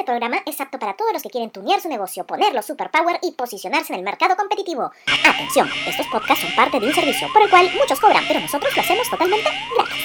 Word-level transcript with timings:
Este 0.00 0.12
programa 0.12 0.38
es 0.46 0.58
apto 0.58 0.78
para 0.78 0.94
todos 0.94 1.12
los 1.12 1.22
que 1.22 1.28
quieren 1.28 1.50
tunear 1.50 1.78
su 1.78 1.86
negocio, 1.90 2.26
ponerlo 2.26 2.62
superpower 2.62 3.18
y 3.20 3.32
posicionarse 3.32 3.92
en 3.92 3.98
el 3.98 4.02
mercado 4.02 4.34
competitivo. 4.34 4.90
Atención, 5.28 5.68
estos 5.86 6.06
podcasts 6.06 6.42
son 6.42 6.56
parte 6.56 6.80
de 6.80 6.86
un 6.86 6.94
servicio 6.94 7.28
por 7.34 7.42
el 7.42 7.50
cual 7.50 7.70
muchos 7.78 8.00
cobran, 8.00 8.24
pero 8.26 8.40
nosotros 8.40 8.74
lo 8.74 8.80
hacemos 8.80 9.10
totalmente 9.10 9.50
gratis. 9.76 10.02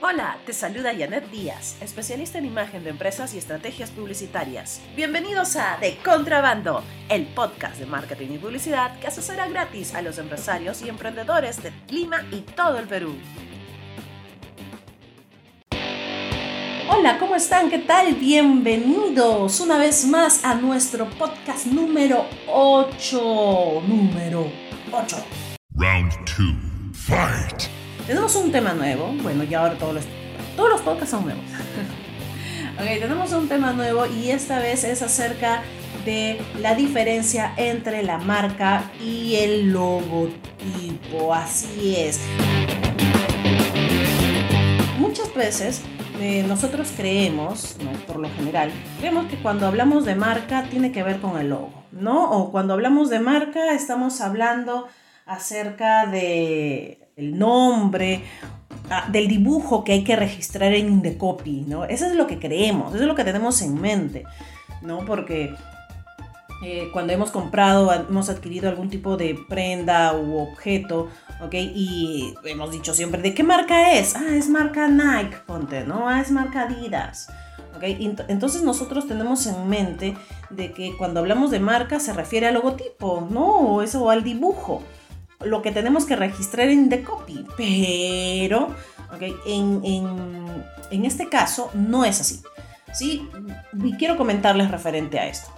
Hola, 0.00 0.38
te 0.46 0.52
saluda 0.52 0.92
Janet 0.96 1.28
Díaz, 1.32 1.76
especialista 1.82 2.38
en 2.38 2.44
imagen 2.44 2.84
de 2.84 2.90
empresas 2.90 3.34
y 3.34 3.38
estrategias 3.38 3.90
publicitarias. 3.90 4.80
Bienvenidos 4.94 5.56
a 5.56 5.78
De 5.80 5.98
Contrabando, 5.98 6.84
el 7.08 7.26
podcast 7.26 7.76
de 7.80 7.86
marketing 7.86 8.34
y 8.34 8.38
publicidad 8.38 8.96
que 9.00 9.08
asesora 9.08 9.48
gratis 9.48 9.96
a 9.96 10.02
los 10.02 10.18
empresarios 10.18 10.80
y 10.82 10.88
emprendedores 10.88 11.60
de 11.60 11.72
Lima 11.88 12.24
y 12.30 12.42
todo 12.42 12.78
el 12.78 12.86
Perú. 12.86 13.16
Hola, 17.00 17.16
¿cómo 17.18 17.34
están? 17.34 17.70
¿Qué 17.70 17.78
tal? 17.78 18.12
Bienvenidos 18.16 19.60
una 19.60 19.78
vez 19.78 20.06
más 20.06 20.44
a 20.44 20.54
nuestro 20.54 21.08
podcast 21.08 21.64
número 21.64 22.26
8. 22.46 23.82
Número 23.88 24.46
8. 24.92 25.16
Round 25.76 26.12
2. 26.12 26.54
Fight. 26.92 27.70
Tenemos 28.06 28.36
un 28.36 28.52
tema 28.52 28.74
nuevo. 28.74 29.14
Bueno, 29.22 29.44
ya 29.44 29.60
ahora 29.60 29.78
todos 29.78 29.94
los, 29.94 30.04
todos 30.54 30.68
los 30.68 30.80
podcasts 30.82 31.12
son 31.12 31.24
nuevos. 31.24 31.42
ok, 32.78 32.84
tenemos 32.84 33.32
un 33.32 33.48
tema 33.48 33.72
nuevo 33.72 34.04
y 34.04 34.30
esta 34.30 34.58
vez 34.58 34.84
es 34.84 35.00
acerca 35.00 35.62
de 36.04 36.38
la 36.58 36.74
diferencia 36.74 37.54
entre 37.56 38.02
la 38.02 38.18
marca 38.18 38.90
y 39.02 39.36
el 39.36 39.72
logotipo. 39.72 41.32
Así 41.32 41.96
es. 41.96 42.20
Muchas 44.98 45.34
veces 45.34 45.80
eh, 46.20 46.44
nosotros 46.46 46.92
creemos, 46.96 47.76
¿no? 47.82 47.90
por 48.06 48.16
lo 48.16 48.28
general, 48.30 48.70
creemos 48.98 49.26
que 49.26 49.36
cuando 49.36 49.66
hablamos 49.66 50.04
de 50.04 50.14
marca 50.14 50.64
tiene 50.70 50.92
que 50.92 51.02
ver 51.02 51.20
con 51.20 51.38
el 51.38 51.48
logo, 51.48 51.72
¿no? 51.92 52.30
O 52.30 52.50
cuando 52.50 52.74
hablamos 52.74 53.08
de 53.08 53.20
marca 53.20 53.72
estamos 53.72 54.20
hablando 54.20 54.86
acerca 55.26 56.06
de 56.06 57.08
el 57.16 57.38
nombre, 57.38 58.22
ah, 58.90 59.08
del 59.10 59.28
dibujo 59.28 59.82
que 59.82 59.92
hay 59.92 60.04
que 60.04 60.16
registrar 60.16 60.74
en 60.74 60.88
Indecopy, 60.88 61.64
¿no? 61.66 61.84
Eso 61.84 62.06
es 62.06 62.14
lo 62.14 62.26
que 62.26 62.38
creemos, 62.38 62.94
eso 62.94 63.02
es 63.02 63.08
lo 63.08 63.14
que 63.14 63.24
tenemos 63.24 63.62
en 63.62 63.80
mente, 63.80 64.24
¿no? 64.82 65.04
Porque 65.06 65.54
eh, 66.62 66.90
cuando 66.92 67.12
hemos 67.12 67.30
comprado, 67.30 67.92
hemos 67.92 68.28
adquirido 68.28 68.68
algún 68.68 68.90
tipo 68.90 69.16
de 69.16 69.38
prenda 69.48 70.14
u 70.14 70.38
objeto, 70.38 71.08
¿ok? 71.40 71.54
Y 71.54 72.34
hemos 72.44 72.70
dicho 72.70 72.92
siempre, 72.94 73.22
¿de 73.22 73.34
qué 73.34 73.42
marca 73.42 73.92
es? 73.92 74.14
Ah, 74.14 74.34
es 74.34 74.48
marca 74.48 74.86
Nike, 74.88 75.38
ponte, 75.46 75.84
¿no? 75.84 76.08
Ah, 76.08 76.20
es 76.20 76.30
marca 76.30 76.62
Adidas. 76.62 77.28
¿ok? 77.76 77.82
Entonces 78.28 78.62
nosotros 78.62 79.06
tenemos 79.08 79.46
en 79.46 79.68
mente 79.68 80.16
de 80.50 80.72
que 80.72 80.96
cuando 80.96 81.20
hablamos 81.20 81.50
de 81.50 81.60
marca 81.60 81.98
se 81.98 82.12
refiere 82.12 82.48
al 82.48 82.54
logotipo, 82.54 83.26
¿no? 83.30 83.46
O 83.46 83.82
eso, 83.82 84.02
o 84.04 84.10
al 84.10 84.22
dibujo. 84.22 84.82
Lo 85.40 85.62
que 85.62 85.72
tenemos 85.72 86.04
que 86.04 86.16
registrar 86.16 86.68
en 86.68 86.90
The 86.90 87.02
Copy. 87.02 87.46
Pero, 87.56 88.74
¿ok? 89.14 89.22
En, 89.46 89.80
en, 89.84 90.64
en 90.90 91.04
este 91.06 91.28
caso 91.30 91.70
no 91.72 92.04
es 92.04 92.20
así. 92.20 92.42
¿Sí? 92.92 93.28
Y 93.82 93.94
quiero 93.94 94.16
comentarles 94.16 94.70
referente 94.70 95.18
a 95.18 95.28
esto. 95.28 95.48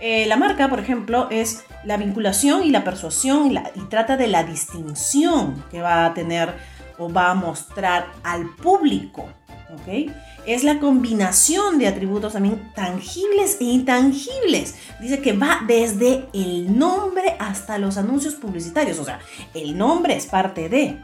Eh, 0.00 0.24
la 0.26 0.36
marca, 0.36 0.68
por 0.68 0.80
ejemplo, 0.80 1.28
es 1.30 1.64
la 1.84 1.98
vinculación 1.98 2.64
y 2.64 2.70
la 2.70 2.84
persuasión 2.84 3.52
y, 3.52 3.80
trata 3.88 4.16
de 4.16 4.28
la 4.28 4.44
distinción 4.44 5.62
que 5.70 5.82
va 5.82 6.06
a 6.06 6.14
tener 6.14 6.54
o 6.98 7.12
va 7.12 7.30
a 7.30 7.34
mostrar 7.34 8.06
al 8.22 8.48
público. 8.56 9.28
¿ok? 9.74 10.10
Es 10.46 10.64
la 10.64 10.80
combinación 10.80 11.78
de 11.78 11.86
atributos 11.86 12.32
también 12.32 12.72
tangibles 12.74 13.58
e 13.60 13.64
intangibles. 13.64 14.76
Dice 15.00 15.20
que 15.20 15.34
va 15.34 15.60
desde 15.66 16.28
el 16.32 16.78
nombre 16.78 17.36
hasta 17.38 17.78
los 17.78 17.98
anuncios 17.98 18.34
publicitarios. 18.34 18.98
O 18.98 19.04
sea, 19.04 19.20
el 19.52 19.76
nombre 19.76 20.16
es 20.16 20.26
parte 20.26 20.68
de. 20.68 20.98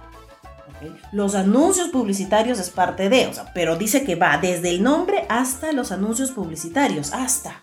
Los 1.12 1.34
anuncios 1.34 1.88
publicitarios 1.88 2.58
es 2.58 2.70
parte 2.70 3.08
de. 3.08 3.26
O 3.26 3.34
sea, 3.34 3.52
pero 3.52 3.76
dice 3.76 4.04
que 4.04 4.14
va 4.14 4.38
desde 4.38 4.70
el 4.70 4.82
nombre 4.82 5.26
hasta 5.28 5.72
los 5.72 5.92
anuncios 5.92 6.30
publicitarios. 6.30 7.12
Hasta. 7.12 7.60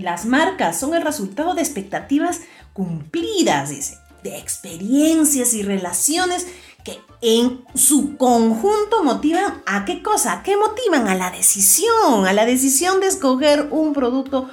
Las 0.00 0.24
marcas 0.24 0.78
son 0.78 0.94
el 0.94 1.02
resultado 1.02 1.54
de 1.54 1.62
expectativas 1.62 2.40
cumplidas, 2.72 3.70
dice, 3.70 3.98
de 4.22 4.38
experiencias 4.38 5.54
y 5.54 5.62
relaciones 5.62 6.46
que 6.84 6.98
en 7.20 7.64
su 7.74 8.16
conjunto 8.16 9.04
motivan 9.04 9.62
a 9.66 9.84
qué 9.84 10.02
cosa, 10.02 10.42
qué 10.42 10.56
motivan 10.56 11.08
a 11.08 11.14
la 11.14 11.30
decisión, 11.30 12.26
a 12.26 12.32
la 12.32 12.46
decisión 12.46 13.00
de 13.00 13.08
escoger 13.08 13.68
un 13.70 13.92
producto 13.92 14.48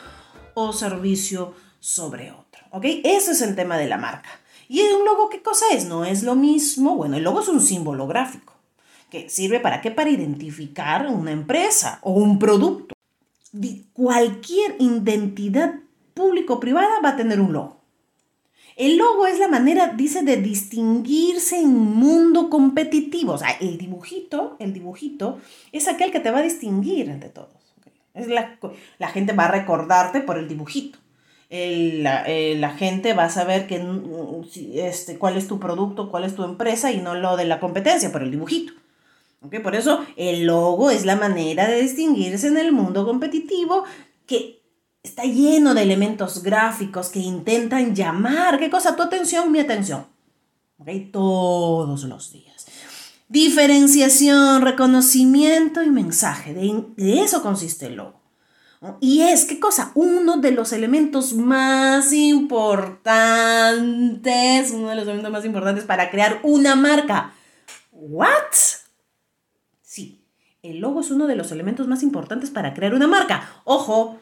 o 0.54 0.74
servicio 0.74 1.54
sobre 1.80 2.32
otro. 2.32 2.66
¿Ok? 2.72 2.86
Eso 3.04 3.32
es 3.32 3.42
el 3.42 3.56
tema 3.56 3.78
de 3.78 3.88
la 3.88 3.98
marca. 3.98 4.30
¿Y 4.68 4.82
un 4.82 5.06
logo 5.06 5.30
qué 5.30 5.42
cosa 5.42 5.66
es? 5.72 5.86
No 5.86 6.04
es 6.04 6.24
lo 6.24 6.36
mismo. 6.36 6.96
Bueno, 6.96 7.16
el 7.16 7.24
logo 7.24 7.40
es 7.40 7.48
un 7.48 7.62
símbolo 7.62 8.06
gráfico 8.08 8.54
que 9.10 9.30
sirve 9.30 9.62
para 9.62 9.80
qué? 9.80 9.92
Para 9.92 10.10
identificar 10.10 11.08
una 11.08 11.32
empresa 11.32 12.00
o 12.02 12.12
un 12.12 12.38
producto 12.40 12.97
cualquier 13.94 14.76
identidad 14.80 15.76
público-privada 16.14 17.02
va 17.04 17.10
a 17.10 17.16
tener 17.16 17.40
un 17.40 17.54
logo. 17.54 17.78
El 18.78 18.98
logo 18.98 19.26
es 19.26 19.40
la 19.40 19.48
manera, 19.48 19.94
dice, 19.98 20.22
de 20.22 20.38
distinguirse 20.38 21.60
en 21.60 21.70
un 21.70 21.96
mundo 21.96 22.50
competitivo. 22.50 23.34
O 23.34 23.38
sea, 23.38 23.50
el 23.60 23.78
dibujito, 23.80 24.56
el 24.60 24.72
dibujito 24.72 25.40
es 25.72 25.88
aquel 25.88 26.12
que 26.12 26.20
te 26.20 26.30
va 26.30 26.40
a 26.40 26.44
distinguir 26.44 27.10
entre 27.10 27.30
todos. 27.30 27.50
Es 28.14 28.28
la, 28.28 28.58
gente 29.10 29.34
va 29.34 29.46
a 29.46 29.52
recordarte 29.52 30.22
por 30.22 30.38
el 30.38 30.48
dibujito. 30.48 31.00
la, 31.50 32.24
eh, 32.28 32.56
la, 32.60 32.70
gente 32.72 33.14
va 33.14 33.26
a 33.26 33.30
saber 33.30 33.68
que, 33.68 33.80
mm, 33.80 34.44
este, 34.76 35.18
cuál 35.18 35.38
es 35.38 35.48
tu 35.48 35.60
producto, 35.60 36.12
cuál 36.12 36.24
es 36.24 36.36
tu 36.36 36.44
empresa 36.44 36.92
y 36.92 36.98
no 36.98 37.16
lo 37.16 37.36
de 37.36 37.46
la 37.46 37.60
competencia, 37.60 38.12
por 38.12 38.22
el 38.22 38.32
dibujito. 38.32 38.74
Por 39.64 39.76
eso 39.76 40.06
el 40.16 40.46
logo 40.46 40.90
es 40.90 41.06
la 41.06 41.16
manera 41.16 41.68
de 41.68 41.82
distinguirse 41.82 42.48
en 42.48 42.58
el 42.58 42.72
mundo 42.72 43.06
competitivo 43.06 43.84
que 44.26 44.62
está 45.04 45.24
lleno 45.24 45.74
de 45.74 45.84
elementos 45.84 46.44
gráficos 46.44 47.10
que 47.10 47.20
intentan 47.20 47.96
llamar, 47.96 48.60
¿qué 48.60 48.70
cosa? 48.70 48.96
Tu 48.96 49.04
atención, 49.04 49.52
mi 49.52 49.60
atención. 49.60 50.06
Todos 51.12 52.04
los 52.04 52.32
días. 52.32 52.66
Diferenciación, 53.30 54.62
reconocimiento 54.62 55.84
y 55.84 55.90
mensaje. 55.90 56.54
De, 56.54 56.86
de 56.96 57.22
eso 57.22 57.42
consiste 57.42 57.88
el 57.88 57.96
logo. 57.96 58.18
Y 59.00 59.22
es, 59.22 59.46
¿qué 59.46 59.60
cosa? 59.60 59.92
Uno 59.96 60.38
de 60.38 60.52
los 60.52 60.72
elementos 60.72 61.34
más 61.34 62.14
importantes, 62.14 64.72
uno 64.72 64.90
de 64.90 64.96
los 64.96 65.06
elementos 65.06 65.32
más 65.32 65.46
importantes 65.46 65.84
para 65.84 66.12
crear 66.12 66.40
una 66.44 66.76
marca. 66.76 67.34
¿What? 67.92 68.54
El 70.72 70.80
logo 70.80 71.02
es 71.02 71.12
uno 71.12 71.28
de 71.28 71.36
los 71.36 71.52
elementos 71.52 71.88
más 71.88 72.04
importantes 72.04 72.50
para 72.50 72.74
crear 72.74 72.94
una 72.94 73.08
marca. 73.08 73.50
Ojo, 73.64 74.20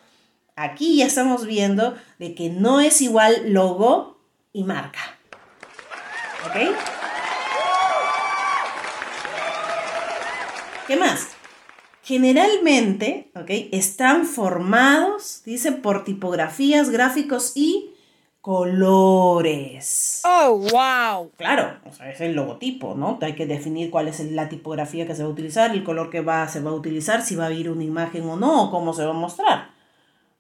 aquí 0.55 0.97
ya 0.97 1.05
estamos 1.05 1.45
viendo 1.45 1.95
de 2.19 2.35
que 2.35 2.49
no 2.49 2.81
es 2.81 3.01
igual 3.01 3.53
logo 3.53 4.19
y 4.53 4.63
marca. 4.63 4.99
¿Ok? 6.45 6.75
¿Qué 10.87 10.95
más? 10.97 11.29
Generalmente, 12.03 13.31
¿ok? 13.33 13.49
Están 13.71 14.25
formados, 14.25 15.41
dice, 15.43 15.71
por 15.71 16.03
tipografías, 16.03 16.91
gráficos 16.91 17.53
y 17.55 17.94
colores. 18.45 20.21
Oh, 20.23 20.59
wow. 20.71 21.31
Claro, 21.35 21.79
o 21.83 21.91
sea, 21.91 22.11
es 22.11 22.21
el 22.21 22.35
logotipo, 22.35 22.93
¿no? 22.93 23.17
Hay 23.23 23.33
que 23.33 23.47
definir 23.47 23.89
cuál 23.89 24.07
es 24.07 24.19
la 24.19 24.49
tipografía 24.49 25.07
que 25.07 25.15
se 25.15 25.23
va 25.23 25.29
a 25.29 25.31
utilizar, 25.31 25.71
el 25.71 25.83
color 25.83 26.11
que 26.11 26.21
va, 26.21 26.47
se 26.47 26.59
va 26.59 26.69
a 26.69 26.75
utilizar, 26.75 27.23
si 27.23 27.35
va 27.35 27.47
a 27.47 27.51
ir 27.51 27.71
una 27.71 27.83
imagen 27.83 28.29
o 28.29 28.35
no, 28.35 28.65
o 28.65 28.69
cómo 28.69 28.93
se 28.93 29.03
va 29.03 29.09
a 29.09 29.13
mostrar. 29.13 29.71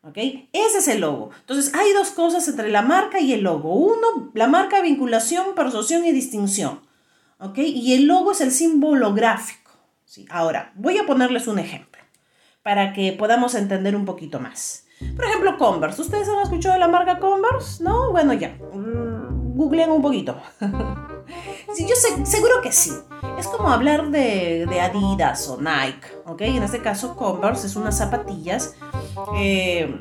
¿Ok? 0.03 0.17
Ese 0.17 0.77
es 0.77 0.87
el 0.87 1.01
logo. 1.01 1.31
Entonces, 1.39 1.73
hay 1.73 1.93
dos 1.93 2.11
cosas 2.11 2.47
entre 2.47 2.69
la 2.69 2.83
marca 2.83 3.19
y 3.19 3.33
el 3.33 3.41
logo. 3.41 3.73
Uno, 3.73 4.29
la 4.35 4.45
marca, 4.45 4.83
vinculación, 4.83 5.55
persuasión 5.55 6.05
y 6.05 6.11
distinción. 6.11 6.81
¿Ok? 7.39 7.57
Y 7.57 7.95
el 7.95 8.05
logo 8.05 8.33
es 8.33 8.41
el 8.41 8.51
símbolo 8.51 9.15
gráfico. 9.15 9.71
¿sí? 10.05 10.27
Ahora, 10.29 10.73
voy 10.75 10.99
a 10.99 11.07
ponerles 11.07 11.47
un 11.47 11.57
ejemplo 11.57 12.03
para 12.61 12.93
que 12.93 13.13
podamos 13.13 13.55
entender 13.55 13.95
un 13.95 14.05
poquito 14.05 14.39
más. 14.39 14.84
Por 15.15 15.25
ejemplo, 15.25 15.57
Converse. 15.57 16.01
¿Ustedes 16.01 16.27
han 16.29 16.41
escuchado 16.41 16.73
de 16.73 16.79
la 16.79 16.87
marca 16.87 17.19
Converse? 17.19 17.83
No, 17.83 18.11
bueno, 18.11 18.33
ya. 18.33 18.57
Mm, 18.73 19.55
googleen 19.57 19.91
un 19.91 20.01
poquito. 20.01 20.35
Sí, 21.73 21.85
yo 21.87 21.95
sé, 21.95 22.25
seguro 22.25 22.61
que 22.61 22.71
sí. 22.71 22.91
Es 23.39 23.47
como 23.47 23.69
hablar 23.69 24.11
de, 24.11 24.67
Adidas 24.79 25.49
o 25.49 25.57
Nike, 25.57 26.07
¿ok? 26.25 26.41
En 26.41 26.63
este 26.63 26.79
caso 26.79 27.15
Converse 27.15 27.67
es 27.67 27.75
unas 27.75 27.97
zapatillas 27.97 28.75
eh, 29.35 29.93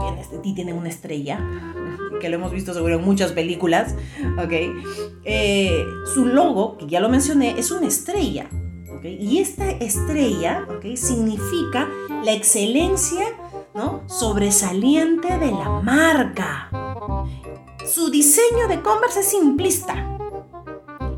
que 0.00 0.08
en 0.08 0.18
este, 0.18 0.72
una 0.72 0.88
estrella, 0.88 1.40
que 2.20 2.28
lo 2.28 2.36
hemos 2.36 2.52
visto 2.52 2.72
seguro 2.72 2.96
en 2.96 3.04
muchas 3.04 3.32
películas, 3.32 3.94
¿ok? 4.38 4.52
Eh, 5.24 5.84
su 6.14 6.24
logo, 6.24 6.78
que 6.78 6.86
ya 6.86 7.00
lo 7.00 7.08
mencioné, 7.08 7.58
es 7.58 7.70
una 7.70 7.88
estrella. 7.88 8.48
Y 9.02 9.38
esta 9.38 9.70
estrella, 9.70 10.66
¿ok? 10.68 10.96
Significa 10.96 11.88
la 12.24 12.32
excelencia, 12.32 13.24
Sobresaliente 14.06 15.36
de 15.38 15.50
la 15.50 15.68
marca. 15.82 16.70
Su 17.86 18.10
diseño 18.10 18.68
de 18.68 18.80
Converse 18.80 19.20
es 19.20 19.28
simplista, 19.28 20.18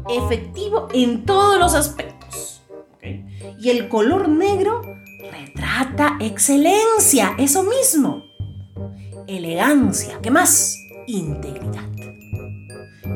efectivo 0.09 0.89
en 0.93 1.25
todos 1.25 1.59
los 1.59 1.75
aspectos. 1.75 2.63
Y 3.61 3.71
el 3.71 3.89
color 3.89 4.29
negro 4.29 4.83
retrata 5.31 6.17
excelencia, 6.21 7.35
eso 7.39 7.63
mismo. 7.63 8.25
Elegancia, 9.29 10.19
¿qué 10.21 10.31
más? 10.33 10.77
Integridad. 11.07 11.89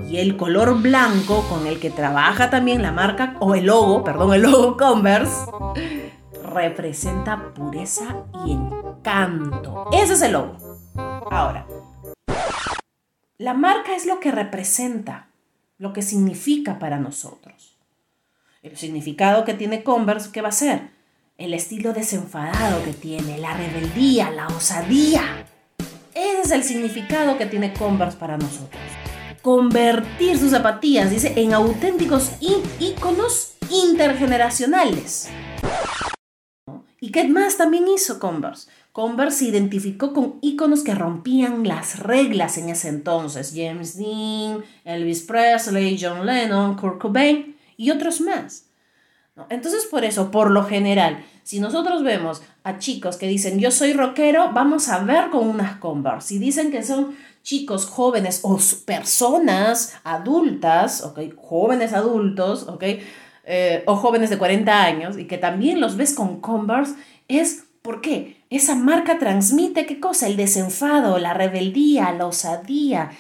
Y 0.08 0.18
el 0.18 0.36
color 0.36 0.80
blanco 0.80 1.44
con 1.48 1.66
el 1.66 1.80
que 1.80 1.90
trabaja 1.90 2.48
también 2.48 2.80
la 2.80 2.92
marca, 2.92 3.36
o 3.40 3.56
el 3.56 3.66
logo, 3.66 4.04
perdón, 4.04 4.34
el 4.34 4.42
logo 4.42 4.76
Converse, 4.76 5.46
representa 6.44 7.52
pureza 7.54 8.24
y 8.46 8.56
encanto. 9.02 9.88
Ese 9.93 10.14
es 10.14 10.22
el 10.22 10.32
logo. 10.32 10.56
Ahora, 11.31 11.66
la 13.38 13.54
marca 13.54 13.96
es 13.96 14.06
lo 14.06 14.20
que 14.20 14.31
representa, 14.31 15.28
lo 15.78 15.93
que 15.93 16.02
significa 16.02 16.78
para 16.78 16.99
nosotros. 16.99 17.76
El 18.62 18.76
significado 18.76 19.44
que 19.44 19.54
tiene 19.54 19.82
Converse, 19.82 20.31
¿qué 20.31 20.40
va 20.40 20.50
a 20.50 20.52
ser? 20.52 20.90
El 21.37 21.52
estilo 21.52 21.93
desenfadado 21.93 22.84
que 22.84 22.93
tiene, 22.93 23.38
la 23.38 23.54
rebeldía, 23.54 24.31
la 24.31 24.46
osadía. 24.46 25.46
Ese 26.14 26.43
es 26.43 26.50
el 26.52 26.62
significado 26.62 27.37
que 27.37 27.46
tiene 27.46 27.72
Converse 27.72 28.19
para 28.19 28.37
nosotros. 28.37 28.82
Convertir 29.40 30.38
sus 30.38 30.52
zapatillas, 30.52 31.10
dice, 31.10 31.32
en 31.37 31.52
auténticos 31.54 32.31
íconos 32.78 33.54
intergeneracionales. 33.69 35.28
¿Y 37.00 37.10
qué 37.10 37.26
más 37.26 37.56
también 37.56 37.88
hizo 37.88 38.20
Converse? 38.20 38.69
Converse 38.92 39.38
se 39.38 39.44
identificó 39.46 40.12
con 40.12 40.38
íconos 40.42 40.84
que 40.84 40.94
rompían 40.94 41.66
las 41.66 41.98
reglas 41.98 42.58
en 42.58 42.68
ese 42.68 42.88
entonces. 42.88 43.54
James 43.56 43.96
Dean, 43.96 44.62
Elvis 44.84 45.22
Presley, 45.22 45.98
John 45.98 46.26
Lennon, 46.26 46.76
Kurt 46.76 47.00
Cobain 47.00 47.56
y 47.78 47.90
otros 47.90 48.20
más. 48.20 48.66
Entonces 49.48 49.86
por 49.86 50.04
eso, 50.04 50.30
por 50.30 50.50
lo 50.50 50.64
general, 50.64 51.24
si 51.42 51.58
nosotros 51.58 52.02
vemos 52.02 52.42
a 52.64 52.78
chicos 52.78 53.16
que 53.16 53.26
dicen 53.26 53.58
yo 53.58 53.70
soy 53.70 53.94
rockero, 53.94 54.52
vamos 54.52 54.90
a 54.90 55.02
ver 55.02 55.30
con 55.30 55.48
unas 55.48 55.78
Converse. 55.78 56.28
Si 56.28 56.38
dicen 56.38 56.70
que 56.70 56.82
son 56.82 57.16
chicos 57.42 57.86
jóvenes 57.86 58.40
o 58.42 58.58
personas 58.84 59.94
adultas, 60.04 61.02
jóvenes 61.36 61.94
adultos, 61.94 62.66
eh, 63.44 63.82
o 63.86 63.96
jóvenes 63.96 64.28
de 64.28 64.38
40 64.38 64.84
años 64.84 65.18
y 65.18 65.26
que 65.26 65.38
también 65.38 65.80
los 65.80 65.96
ves 65.96 66.12
con 66.12 66.40
Converse, 66.40 66.94
es 67.26 67.64
¿por 67.82 68.00
qué? 68.00 68.43
Esa 68.49 68.75
marca 68.75 69.19
transmite 69.19 69.87
qué 69.87 70.00
cosa? 70.00 70.26
El 70.29 70.37
desenfado, 70.37 71.19
la 71.19 71.34
rebeldía, 71.34 72.12
la 72.12 72.26
osadía. 72.26 73.11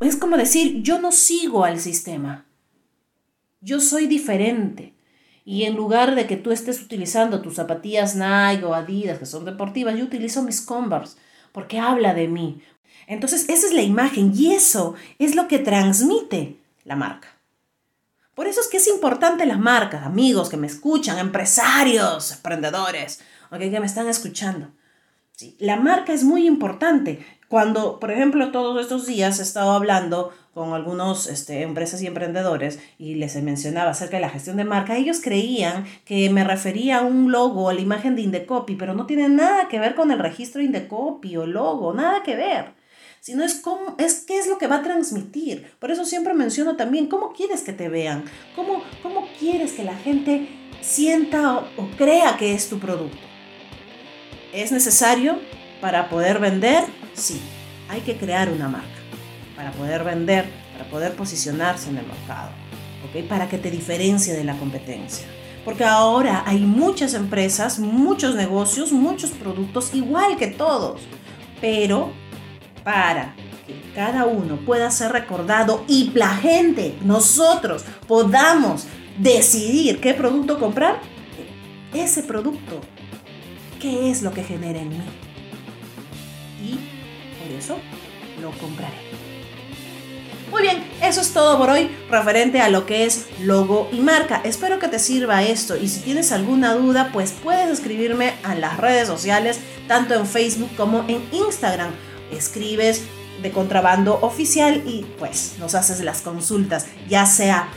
Es 0.00 0.16
como 0.16 0.36
decir, 0.36 0.82
yo 0.82 1.00
no 1.00 1.12
sigo 1.12 1.64
al 1.64 1.78
sistema. 1.78 2.46
Yo 3.60 3.80
soy 3.80 4.06
diferente. 4.06 4.94
Y 5.44 5.64
en 5.64 5.74
lugar 5.74 6.14
de 6.14 6.26
que 6.26 6.36
tú 6.36 6.52
estés 6.52 6.80
utilizando 6.80 7.42
tus 7.42 7.56
zapatillas 7.56 8.14
Nike 8.14 8.64
o 8.64 8.74
Adidas, 8.74 9.18
que 9.18 9.26
son 9.26 9.44
deportivas, 9.44 9.96
yo 9.96 10.04
utilizo 10.04 10.42
mis 10.42 10.60
Converse, 10.60 11.16
porque 11.50 11.78
habla 11.78 12.14
de 12.14 12.28
mí. 12.28 12.62
Entonces, 13.08 13.48
esa 13.48 13.66
es 13.66 13.72
la 13.72 13.82
imagen 13.82 14.32
y 14.34 14.52
eso 14.52 14.94
es 15.18 15.34
lo 15.34 15.48
que 15.48 15.58
transmite 15.58 16.58
la 16.84 16.94
marca. 16.94 17.28
Por 18.34 18.46
eso 18.46 18.60
es 18.60 18.68
que 18.68 18.78
es 18.78 18.88
importante 18.88 19.44
las 19.44 19.58
marcas, 19.58 20.06
amigos 20.06 20.48
que 20.48 20.56
me 20.56 20.66
escuchan, 20.66 21.18
empresarios, 21.18 22.32
emprendedores, 22.32 23.20
okay, 23.52 23.70
que 23.70 23.80
me 23.80 23.86
están 23.86 24.08
escuchando. 24.08 24.72
Sí, 25.32 25.56
la 25.58 25.76
marca 25.76 26.12
es 26.12 26.24
muy 26.24 26.46
importante. 26.46 27.24
Cuando, 27.48 28.00
por 28.00 28.10
ejemplo, 28.10 28.50
todos 28.50 28.80
estos 28.80 29.06
días 29.06 29.38
he 29.38 29.42
estado 29.42 29.72
hablando 29.72 30.32
con 30.54 30.72
algunos 30.72 31.26
este, 31.26 31.62
empresas 31.62 32.02
y 32.02 32.06
emprendedores 32.06 32.80
y 32.98 33.14
les 33.14 33.40
mencionaba 33.42 33.90
acerca 33.90 34.16
de 34.16 34.22
la 34.22 34.30
gestión 34.30 34.56
de 34.56 34.64
marca, 34.64 34.96
ellos 34.96 35.20
creían 35.22 35.84
que 36.04 36.28
me 36.30 36.44
refería 36.44 36.98
a 36.98 37.02
un 37.02 37.32
logo, 37.32 37.68
a 37.68 37.74
la 37.74 37.80
imagen 37.80 38.16
de 38.16 38.22
Indecopy, 38.22 38.76
pero 38.76 38.94
no 38.94 39.06
tiene 39.06 39.28
nada 39.28 39.68
que 39.68 39.78
ver 39.78 39.94
con 39.94 40.10
el 40.10 40.18
registro 40.18 40.62
Indecopy 40.62 41.36
o 41.36 41.46
logo, 41.46 41.92
nada 41.92 42.22
que 42.22 42.36
ver 42.36 42.82
sino 43.20 43.44
es, 43.44 43.54
cómo, 43.54 43.94
es 43.98 44.24
qué 44.26 44.36
es 44.36 44.48
lo 44.48 44.58
que 44.58 44.66
va 44.66 44.78
a 44.78 44.82
transmitir. 44.82 45.70
Por 45.78 45.92
eso 45.92 46.04
siempre 46.04 46.34
menciono 46.34 46.74
también 46.74 47.06
cómo 47.06 47.32
quieres 47.32 47.62
que 47.62 47.72
te 47.72 47.88
vean, 47.88 48.24
cómo, 48.56 48.82
cómo 49.00 49.28
quieres 49.38 49.74
que 49.74 49.84
la 49.84 49.94
gente 49.94 50.48
sienta 50.80 51.54
o, 51.54 51.60
o 51.76 51.88
crea 51.96 52.36
que 52.36 52.52
es 52.52 52.68
tu 52.68 52.80
producto. 52.80 53.31
¿Es 54.52 54.70
necesario 54.70 55.38
para 55.80 56.08
poder 56.08 56.38
vender? 56.38 56.84
Sí, 57.14 57.40
hay 57.88 58.02
que 58.02 58.16
crear 58.16 58.50
una 58.50 58.68
marca 58.68 58.88
para 59.56 59.72
poder 59.72 60.04
vender, 60.04 60.44
para 60.72 60.90
poder 60.90 61.14
posicionarse 61.14 61.88
en 61.88 61.98
el 61.98 62.06
mercado. 62.06 62.50
Para 63.28 63.48
que 63.48 63.58
te 63.58 63.70
diferencie 63.70 64.32
de 64.32 64.44
la 64.44 64.56
competencia. 64.56 65.26
Porque 65.64 65.84
ahora 65.84 66.44
hay 66.46 66.60
muchas 66.60 67.14
empresas, 67.14 67.78
muchos 67.78 68.34
negocios, 68.34 68.90
muchos 68.92 69.30
productos, 69.30 69.94
igual 69.94 70.36
que 70.36 70.46
todos, 70.46 71.02
pero 71.60 72.12
para 72.84 73.34
que 73.66 73.74
cada 73.94 74.24
uno 74.24 74.56
pueda 74.64 74.90
ser 74.90 75.12
recordado 75.12 75.84
y 75.88 76.10
la 76.14 76.28
gente, 76.28 76.94
nosotros, 77.04 77.84
podamos 78.08 78.86
decidir 79.18 80.00
qué 80.00 80.14
producto 80.14 80.58
comprar, 80.58 81.00
ese 81.92 82.22
producto, 82.22 82.80
qué 83.82 84.10
es 84.10 84.22
lo 84.22 84.32
que 84.32 84.44
genera 84.44 84.78
en 84.78 84.90
mí. 84.90 85.02
Y 86.64 86.78
por 87.42 87.58
eso 87.58 87.76
lo 88.40 88.52
compraré. 88.52 88.94
Muy 90.52 90.62
bien, 90.62 90.84
eso 91.02 91.20
es 91.20 91.32
todo 91.32 91.58
por 91.58 91.70
hoy 91.70 91.90
referente 92.08 92.60
a 92.60 92.68
lo 92.68 92.86
que 92.86 93.04
es 93.04 93.26
logo 93.40 93.88
y 93.90 94.00
marca. 94.00 94.40
Espero 94.44 94.78
que 94.78 94.86
te 94.86 95.00
sirva 95.00 95.42
esto 95.42 95.76
y 95.76 95.88
si 95.88 96.00
tienes 96.00 96.30
alguna 96.30 96.74
duda, 96.74 97.10
pues 97.12 97.32
puedes 97.32 97.70
escribirme 97.70 98.34
a 98.44 98.54
las 98.54 98.76
redes 98.76 99.08
sociales, 99.08 99.58
tanto 99.88 100.14
en 100.14 100.26
Facebook 100.26 100.70
como 100.76 101.00
en 101.08 101.24
Instagram 101.32 101.90
escribes 102.30 103.02
de 103.42 103.50
contrabando 103.50 104.20
oficial 104.20 104.84
y 104.86 105.04
pues 105.18 105.54
nos 105.58 105.74
haces 105.74 106.00
las 106.00 106.20
consultas, 106.20 106.86
ya 107.08 107.26
sea 107.26 107.68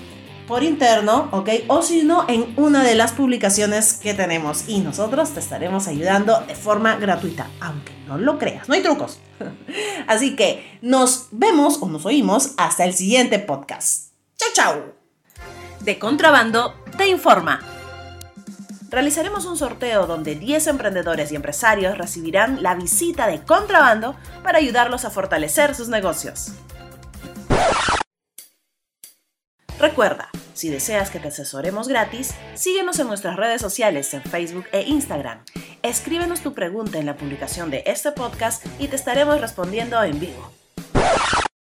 por 0.48 0.64
interno, 0.64 1.30
¿ok? 1.32 1.50
O 1.68 1.82
si 1.82 2.04
no, 2.04 2.26
en 2.28 2.54
una 2.58 2.84
de 2.84 2.96
las 2.96 3.14
publicaciones 3.14 3.94
que 3.94 4.14
tenemos 4.14 4.68
y 4.68 4.80
nosotros 4.80 5.32
te 5.32 5.40
estaremos 5.40 5.88
ayudando 5.88 6.42
de 6.42 6.56
forma 6.56 6.96
gratuita, 6.96 7.50
aunque 7.60 7.94
no 8.08 8.18
lo 8.18 8.38
creas, 8.38 8.68
no 8.68 8.76
hay 8.76 8.84
trucos. 8.84 9.20
Así 10.08 10.36
que 10.36 10.80
nos 10.82 11.28
vemos 11.32 11.80
o 11.82 11.88
nos 11.88 12.06
oímos 12.06 12.52
hasta 12.58 12.86
el 12.86 12.94
siguiente 12.94 13.40
podcast. 13.40 14.12
Chao, 14.38 14.50
chao. 14.54 14.96
De 15.82 16.00
contrabando 16.00 16.74
te 16.98 17.08
informa 17.08 17.60
realizaremos 18.96 19.46
un 19.46 19.58
sorteo 19.58 20.08
donde 20.08 20.36
10 20.36 20.68
emprendedores 20.68 21.30
y 21.32 21.36
empresarios 21.36 21.98
recibirán 21.98 22.64
la 22.64 22.76
visita 22.76 23.28
de 23.28 23.44
contrabando 23.44 24.16
para 24.42 24.60
ayudarlos 24.60 25.04
a 25.04 25.10
fortalecer 25.10 25.76
sus 25.76 25.90
negocios. 25.90 26.54
Recuerda, 29.86 30.30
si 30.56 30.70
deseas 30.70 31.12
que 31.12 31.20
te 31.20 31.28
asesoremos 31.28 31.88
gratis, 31.88 32.34
síguenos 32.56 32.98
en 32.98 33.06
nuestras 33.06 33.36
redes 33.36 33.62
sociales 33.62 34.12
en 34.16 34.24
Facebook 34.24 34.66
e 34.72 34.82
Instagram. 34.82 35.46
Escríbenos 35.84 36.42
tu 36.42 36.56
pregunta 36.56 36.98
en 36.98 37.06
la 37.06 37.16
publicación 37.16 37.70
de 37.70 37.84
este 37.86 38.12
podcast 38.12 38.66
y 38.80 38.88
te 38.88 38.96
estaremos 38.96 39.40
respondiendo 39.40 40.02
en 40.02 40.20
vivo. 40.20 40.52